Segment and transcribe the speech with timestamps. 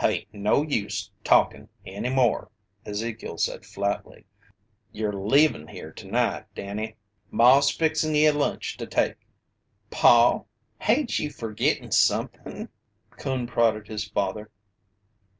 [0.00, 2.50] "Hain't no use talkin' any more,"
[2.84, 4.24] Ezekiel said flatly.
[4.90, 6.96] "Ye'r leavin' here tonight, Danny.
[7.30, 9.14] Maw's fixin' ye a lunch to take."
[9.88, 10.42] "Paw,
[10.80, 12.68] hain't you forgittin' something?"
[13.10, 14.50] Coon prodded his father.